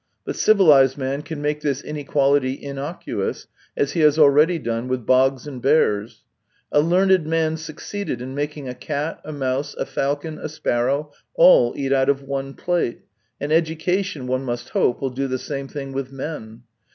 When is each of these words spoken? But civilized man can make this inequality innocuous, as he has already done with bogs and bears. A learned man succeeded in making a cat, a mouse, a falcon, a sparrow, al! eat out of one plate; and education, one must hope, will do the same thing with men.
But 0.25 0.35
civilized 0.35 0.97
man 0.97 1.21
can 1.21 1.43
make 1.43 1.61
this 1.61 1.79
inequality 1.79 2.53
innocuous, 2.59 3.45
as 3.77 3.91
he 3.91 3.99
has 3.99 4.17
already 4.17 4.57
done 4.57 4.87
with 4.87 5.05
bogs 5.05 5.45
and 5.45 5.61
bears. 5.61 6.23
A 6.71 6.79
learned 6.81 7.27
man 7.27 7.55
succeeded 7.55 8.19
in 8.19 8.33
making 8.33 8.67
a 8.67 8.73
cat, 8.73 9.21
a 9.23 9.31
mouse, 9.31 9.75
a 9.77 9.85
falcon, 9.85 10.39
a 10.39 10.49
sparrow, 10.49 11.11
al! 11.37 11.73
eat 11.77 11.93
out 11.93 12.09
of 12.09 12.23
one 12.23 12.55
plate; 12.55 13.01
and 13.39 13.53
education, 13.53 14.25
one 14.25 14.43
must 14.43 14.69
hope, 14.69 15.01
will 15.01 15.11
do 15.11 15.27
the 15.27 15.37
same 15.37 15.67
thing 15.67 15.93
with 15.93 16.11
men. 16.11 16.63